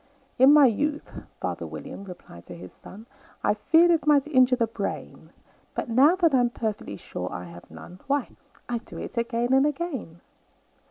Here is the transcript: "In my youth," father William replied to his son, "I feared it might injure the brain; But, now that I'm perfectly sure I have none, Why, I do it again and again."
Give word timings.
"In 0.39 0.51
my 0.51 0.65
youth," 0.65 1.13
father 1.39 1.67
William 1.67 2.05
replied 2.05 2.45
to 2.47 2.55
his 2.57 2.73
son, 2.73 3.05
"I 3.43 3.53
feared 3.53 3.91
it 3.91 4.07
might 4.07 4.25
injure 4.25 4.55
the 4.55 4.65
brain; 4.65 5.29
But, 5.75 5.89
now 5.89 6.15
that 6.15 6.33
I'm 6.33 6.49
perfectly 6.49 6.97
sure 6.97 7.31
I 7.31 7.43
have 7.43 7.69
none, 7.69 7.99
Why, 8.07 8.29
I 8.67 8.79
do 8.79 8.97
it 8.97 9.15
again 9.15 9.53
and 9.53 9.67
again." 9.67 10.21